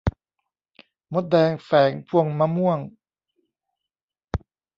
[1.13, 2.79] มดแดงแฝงพวงมะม่วง